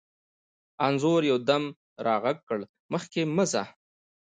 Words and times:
انځور 0.85 1.21
یو 1.31 1.37
دم 1.49 1.63
را 2.05 2.15
غږ 2.23 2.37
کړ: 2.47 2.59
مخکې 2.93 3.21
مه 3.35 3.45
ځه. 3.51 3.63